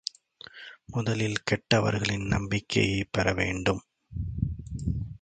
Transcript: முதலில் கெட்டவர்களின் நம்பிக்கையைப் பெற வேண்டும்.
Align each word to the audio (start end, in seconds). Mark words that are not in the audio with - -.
முதலில் 0.85 1.35
கெட்டவர்களின் 1.43 2.25
நம்பிக்கையைப் 2.27 3.09
பெற 3.11 3.33
வேண்டும். 3.33 3.81